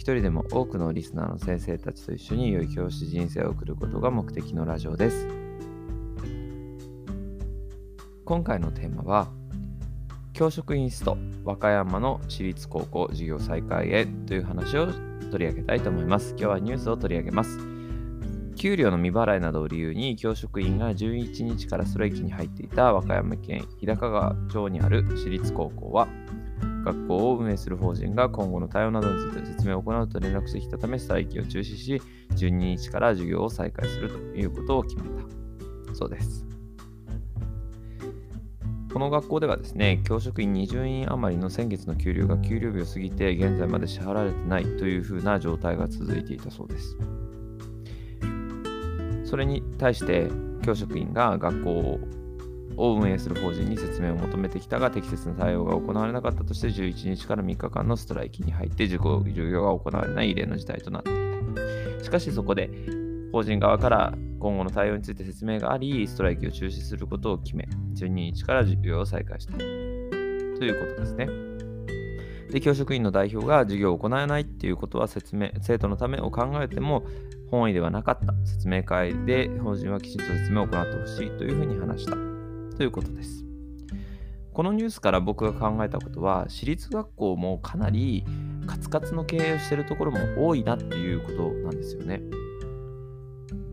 [0.00, 5.28] 一人でも多くのリスナーの先生たちと一緒に良い教師人生を送ることが目的のラジオです。
[8.24, 9.28] 今回のテーマは、
[10.32, 14.86] 教職員スト和歌山の私立高校授業再開へという話を
[15.30, 16.30] 取り上げたいと思います。
[16.30, 17.58] 今日はニュースを取り上げます。
[18.56, 26.08] 給料の未払いなどを理由に教職員が11日からストライキに入っていた和歌山県日高川町にある私立高校は
[26.84, 32.02] 学校を運営する法人が今後の対応などについて説明を行うと連絡してきたためストライキを中止し
[32.36, 35.94] 12日から授業を再開するということを決めた。
[35.94, 36.46] そうです。
[38.92, 46.96] この学校ではですね教職員20人余りの先月の給料が給料日を過ぎて現在まで支払われてないというふうな状態が続いていたそうです。
[49.24, 50.28] それに対して
[50.62, 52.00] 教職員が学校
[52.80, 61.12] を運営する法人に説明を求めてきたが適切な対応が行われなかったとして11日から3日間のストライキに入って授業授業が行われない異例の事態となってい
[61.98, 62.04] た。
[62.04, 62.70] しかしそこで
[63.32, 71.28] 法人側から今後の対応について説明があり、ストライキを中止することを決め、12日から授業を再開したということですね。
[72.50, 77.04] で、教職員の代表が授業を行えないっていうことは説明、生徒のためを考えても
[77.50, 78.34] 本意ではなかった。
[78.44, 82.29] 説明会で法人はきちんと説明を行ってほしいというふうに話した。
[82.80, 83.44] ということです。
[84.54, 88.24] このニュースから僕が考えたことは、私立学校もかなり
[88.66, 92.22] カツカツの経営をしてるところも多いなっていうことなんですよね。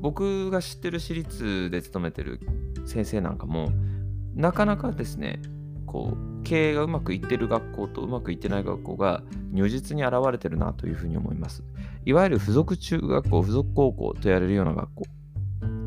[0.00, 2.40] 僕が知ってる私立で勤めてる
[2.86, 3.72] 先生なんかも、
[4.34, 5.42] なかなかですね、
[5.84, 11.62] こう、経営がうまくいってる学校とうまくいってない学校が如実に現れてるなというふうに思います。
[12.06, 15.04] いわゆる付属中学校、付属高校とやれるような学校。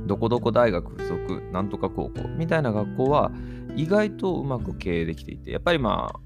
[0.07, 3.31] どこどこ大学附属なんとか高校みたいな学校は
[3.75, 6.19] 意外とうまく経営できていてやっぱりまあ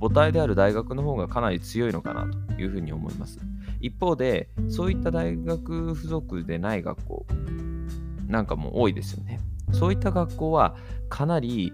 [0.00, 3.38] 母体である大学の方がかなり強いのかなというふうに思います。
[3.80, 7.26] 一方でそういった大学附属でない学校
[8.26, 9.40] なんかも多いですよね。
[9.72, 10.74] そういった学校は
[11.08, 11.72] かなり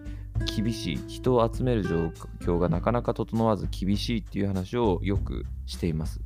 [0.56, 2.09] 厳しい人を集める状
[2.41, 6.21] 況がなかなか整わず厳しいっていう話をよくしています。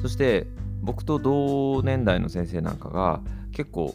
[0.00, 0.46] そして
[0.82, 3.20] 僕と同年代の先生なんかが
[3.56, 3.94] 結構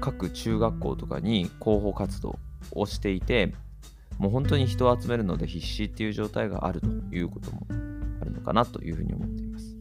[0.00, 2.38] 各中学校とかに広報活動
[2.74, 3.52] をしていて
[4.16, 7.66] もう本当に人を集めるので必死っていう状態があるということも
[8.22, 9.76] あるのかなというふうに思っています。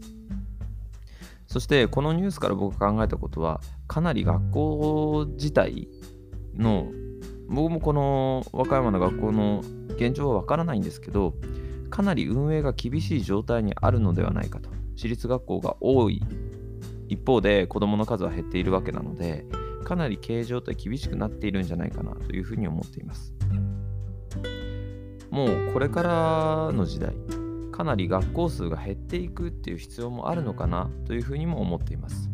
[1.48, 5.88] そしてこのニュースから僕が考えたことはかなり学校自体
[6.58, 6.92] の
[7.48, 9.62] 僕もこの和歌山の学校の
[9.96, 11.34] 現状はわからないんですけど
[11.90, 16.22] かなり運営が厳しい状態にあるのではないかと私立学校が多い
[17.12, 19.46] 一方で子どもの数は減っているわけなので
[19.84, 23.34] かなり経営状態厳しくなっているんじゃないかなというふうに思っています。
[25.30, 27.14] もうこれからの時代
[27.74, 32.30] かなり学校数が減っていくっていう必要もあるのかなというふうにも思っています。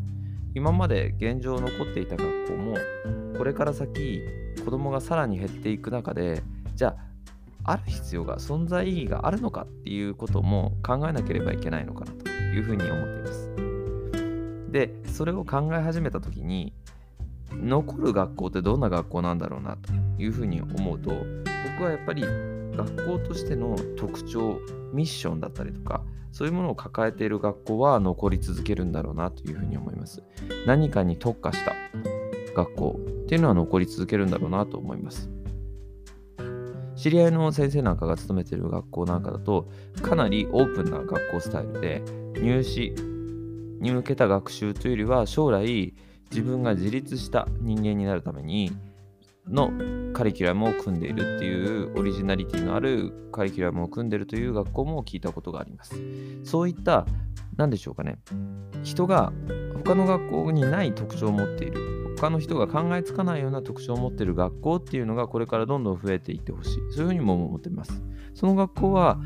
[0.54, 2.76] 今まで現状残っていた学校も
[3.36, 4.22] これから先
[4.64, 6.44] 子どもがさらに減っていく中で
[6.76, 6.96] じゃ
[7.64, 13.47] あある必要が存在意義があるのかっていうことも考えなければいけないのかなというふうに思っています。
[14.72, 16.74] でそれを考え始めた時に
[17.52, 21.12] 残る学校ってどんな学校なんだろうなというふうに思うと
[21.72, 24.60] 僕はやっぱり学校としての特徴
[24.94, 30.22] ミッションだったりとかそういうものを抱えている学校は残り続けるんだろうなというふうに思います。
[30.68, 31.74] 何かに特化した
[32.56, 35.32] 学校っていうのは残り続けるんだろうなと思います。
[36.96, 39.70] 知り合いの先生なんかが勤めている学校なんかだと
[40.02, 42.04] かなりオープンな学校スタイルで
[42.42, 42.94] 入試
[43.80, 45.94] に向けた学習というよりは将来
[46.32, 48.72] 自分が自立した人間になるために
[49.50, 49.72] の
[50.14, 55.96] カリキュラムを組んでいるっていうオリジナリティのあるカリキュラムを組んでいるという学校も聞いたことがあります。
[56.44, 57.06] そういった
[57.56, 58.20] 何でしょうかね
[58.84, 59.32] 人が
[59.84, 68.04] 他の学校にない特徴を持っている他の人が考えつかないような特徴を持っている学校っていうのがこれからどんどん増えていってほしいそういうふうにも思っています。
[68.34, 69.20] その学校は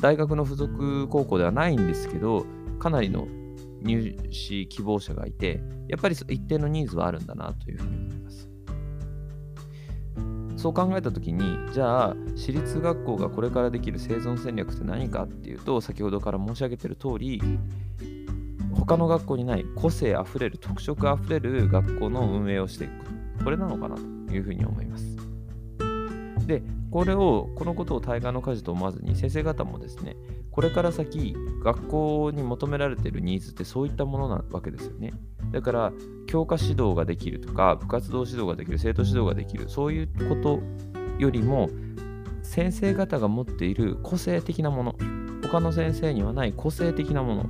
[0.00, 2.46] 大学の附属高校ではないんですけど
[2.78, 3.26] かなりの
[3.82, 8.48] 入試希望者がいて、やっぱり一定のニーズはあるんだなというふうに思います。
[10.58, 17.40] そう考えた時にじゃあ私立学校がこれからできる生存戦略って何かっていうと先ほどから申し上げてる通り
[18.74, 24.02] 他の学校にない個性あふれる特色あふれる学校の運営をしていくこれなのかなと
[24.34, 25.16] いうふうに思います
[26.48, 30.16] でこれをこのことを対岸の火事と思わずに先生方もですね
[30.58, 35.12] これから先学校に求められてるニーズってそういったものなわけですよね。
[35.52, 35.92] だから
[36.26, 40.58] 教科指導ができるとか部活動指導ができる生徒指導ができるそういうこと
[41.20, 41.70] よりも
[42.42, 44.96] 先生方が持っている個性的なもの。
[45.44, 47.46] 他の先生にはない個性的なも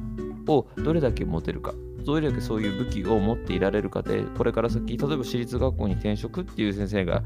[0.47, 1.73] のをどれだけ持てるか。
[2.05, 7.23] どれだけそういう武器を持っていられるかでこれから先例えば私立学校に転職っていう先生が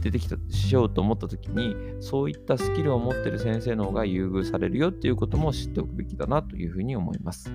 [0.00, 7.50] 出てきたしようと思った時にそういったスキルを持ってる先生の方が優遇されるよっていうことも知っておくべきだなというふうに思います。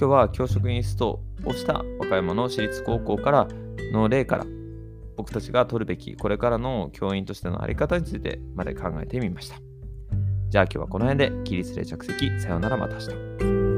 [0.00, 3.48] 今日は教職員ストをした和歌山の私立高校から
[3.92, 4.46] の例から
[5.16, 9.56] 僕たちが取るべきこれからの教員としての在り方についてまで考えてみました。
[10.48, 12.40] じゃあ今日はこの辺で起立例着席。
[12.40, 13.69] さようならまた明日。